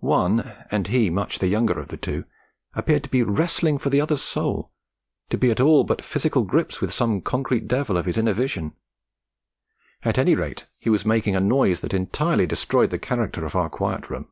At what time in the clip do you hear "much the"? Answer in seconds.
1.10-1.46